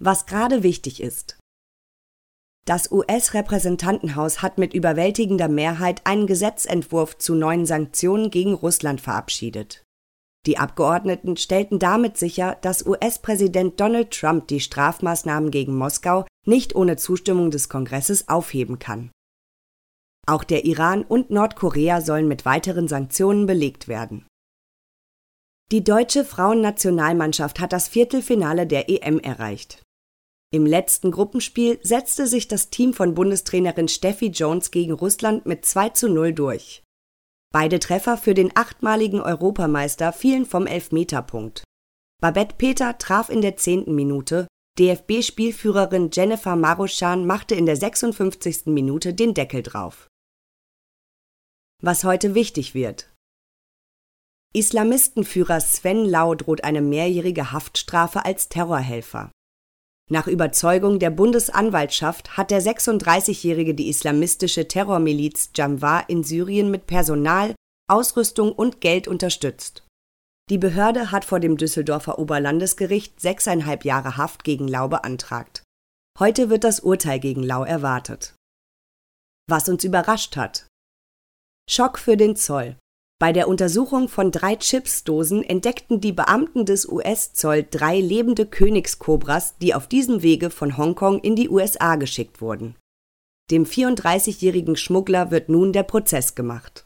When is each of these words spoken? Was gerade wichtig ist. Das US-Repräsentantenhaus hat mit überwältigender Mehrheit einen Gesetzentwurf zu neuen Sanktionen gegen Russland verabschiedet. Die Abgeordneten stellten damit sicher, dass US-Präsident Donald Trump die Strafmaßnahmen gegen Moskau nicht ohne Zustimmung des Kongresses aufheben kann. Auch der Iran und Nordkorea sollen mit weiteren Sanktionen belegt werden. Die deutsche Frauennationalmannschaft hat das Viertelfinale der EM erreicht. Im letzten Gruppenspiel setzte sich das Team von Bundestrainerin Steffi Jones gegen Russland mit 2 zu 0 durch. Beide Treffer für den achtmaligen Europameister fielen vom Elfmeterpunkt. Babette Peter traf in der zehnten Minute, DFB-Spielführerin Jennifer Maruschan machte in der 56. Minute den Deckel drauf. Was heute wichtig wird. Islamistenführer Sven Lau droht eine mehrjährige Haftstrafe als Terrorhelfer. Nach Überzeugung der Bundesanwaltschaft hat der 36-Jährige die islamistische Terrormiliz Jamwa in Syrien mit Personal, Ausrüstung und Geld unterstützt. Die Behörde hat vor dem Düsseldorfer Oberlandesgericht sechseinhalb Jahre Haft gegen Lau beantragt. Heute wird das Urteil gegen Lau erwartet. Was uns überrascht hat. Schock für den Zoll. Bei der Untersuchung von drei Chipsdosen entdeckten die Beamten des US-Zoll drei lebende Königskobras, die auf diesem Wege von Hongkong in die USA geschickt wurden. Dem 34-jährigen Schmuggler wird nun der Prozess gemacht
Was 0.00 0.26
gerade 0.26 0.62
wichtig 0.62 1.02
ist. 1.02 1.38
Das 2.64 2.92
US-Repräsentantenhaus 2.92 4.42
hat 4.42 4.58
mit 4.58 4.74
überwältigender 4.74 5.48
Mehrheit 5.48 6.02
einen 6.04 6.26
Gesetzentwurf 6.26 7.16
zu 7.18 7.34
neuen 7.34 7.66
Sanktionen 7.66 8.30
gegen 8.30 8.54
Russland 8.54 9.00
verabschiedet. 9.00 9.82
Die 10.46 10.58
Abgeordneten 10.58 11.36
stellten 11.36 11.78
damit 11.78 12.16
sicher, 12.16 12.56
dass 12.60 12.86
US-Präsident 12.86 13.80
Donald 13.80 14.12
Trump 14.12 14.48
die 14.48 14.60
Strafmaßnahmen 14.60 15.50
gegen 15.50 15.76
Moskau 15.76 16.26
nicht 16.46 16.76
ohne 16.76 16.96
Zustimmung 16.96 17.50
des 17.50 17.68
Kongresses 17.68 18.28
aufheben 18.28 18.78
kann. 18.78 19.10
Auch 20.26 20.44
der 20.44 20.64
Iran 20.64 21.02
und 21.02 21.30
Nordkorea 21.30 22.02
sollen 22.02 22.28
mit 22.28 22.44
weiteren 22.44 22.86
Sanktionen 22.86 23.46
belegt 23.46 23.88
werden. 23.88 24.26
Die 25.72 25.82
deutsche 25.82 26.24
Frauennationalmannschaft 26.24 27.60
hat 27.60 27.72
das 27.72 27.88
Viertelfinale 27.88 28.66
der 28.66 28.88
EM 28.88 29.18
erreicht. 29.20 29.82
Im 30.50 30.64
letzten 30.64 31.10
Gruppenspiel 31.10 31.78
setzte 31.82 32.26
sich 32.26 32.48
das 32.48 32.70
Team 32.70 32.94
von 32.94 33.14
Bundestrainerin 33.14 33.88
Steffi 33.88 34.28
Jones 34.28 34.70
gegen 34.70 34.92
Russland 34.92 35.44
mit 35.44 35.66
2 35.66 35.90
zu 35.90 36.08
0 36.08 36.32
durch. 36.32 36.82
Beide 37.52 37.78
Treffer 37.78 38.16
für 38.16 38.32
den 38.32 38.56
achtmaligen 38.56 39.20
Europameister 39.20 40.12
fielen 40.12 40.46
vom 40.46 40.66
Elfmeterpunkt. 40.66 41.64
Babette 42.20 42.54
Peter 42.56 42.96
traf 42.96 43.28
in 43.28 43.42
der 43.42 43.56
zehnten 43.56 43.94
Minute, 43.94 44.48
DFB-Spielführerin 44.78 46.10
Jennifer 46.12 46.56
Maruschan 46.56 47.26
machte 47.26 47.54
in 47.54 47.66
der 47.66 47.76
56. 47.76 48.66
Minute 48.66 49.12
den 49.12 49.34
Deckel 49.34 49.62
drauf. 49.62 50.08
Was 51.82 52.04
heute 52.04 52.34
wichtig 52.34 52.74
wird. 52.74 53.12
Islamistenführer 54.54 55.60
Sven 55.60 56.06
Lau 56.06 56.34
droht 56.34 56.64
eine 56.64 56.80
mehrjährige 56.80 57.52
Haftstrafe 57.52 58.24
als 58.24 58.48
Terrorhelfer. 58.48 59.30
Nach 60.10 60.26
Überzeugung 60.26 60.98
der 60.98 61.10
Bundesanwaltschaft 61.10 62.36
hat 62.38 62.50
der 62.50 62.62
36-Jährige 62.62 63.74
die 63.74 63.88
islamistische 63.88 64.66
Terrormiliz 64.66 65.50
Jamwa 65.54 66.00
in 66.00 66.24
Syrien 66.24 66.70
mit 66.70 66.86
Personal, 66.86 67.54
Ausrüstung 67.90 68.52
und 68.52 68.80
Geld 68.80 69.06
unterstützt. 69.06 69.86
Die 70.48 70.56
Behörde 70.56 71.10
hat 71.10 71.26
vor 71.26 71.40
dem 71.40 71.58
Düsseldorfer 71.58 72.18
Oberlandesgericht 72.18 73.20
sechseinhalb 73.20 73.84
Jahre 73.84 74.16
Haft 74.16 74.44
gegen 74.44 74.66
Lau 74.66 74.88
beantragt. 74.88 75.62
Heute 76.18 76.48
wird 76.48 76.64
das 76.64 76.80
Urteil 76.80 77.20
gegen 77.20 77.42
Lau 77.42 77.64
erwartet. 77.64 78.34
Was 79.46 79.68
uns 79.68 79.84
überrascht 79.84 80.36
hat. 80.36 80.66
Schock 81.70 81.98
für 81.98 82.16
den 82.16 82.34
Zoll. 82.34 82.76
Bei 83.20 83.32
der 83.32 83.48
Untersuchung 83.48 84.08
von 84.08 84.30
drei 84.30 84.54
Chipsdosen 84.54 85.42
entdeckten 85.42 86.00
die 86.00 86.12
Beamten 86.12 86.64
des 86.64 86.88
US-Zoll 86.88 87.66
drei 87.68 87.98
lebende 88.00 88.46
Königskobras, 88.46 89.56
die 89.60 89.74
auf 89.74 89.88
diesem 89.88 90.22
Wege 90.22 90.50
von 90.50 90.76
Hongkong 90.76 91.18
in 91.20 91.34
die 91.34 91.48
USA 91.48 91.96
geschickt 91.96 92.40
wurden. 92.40 92.76
Dem 93.50 93.64
34-jährigen 93.64 94.76
Schmuggler 94.76 95.32
wird 95.32 95.48
nun 95.48 95.72
der 95.72 95.82
Prozess 95.82 96.36
gemacht 96.36 96.84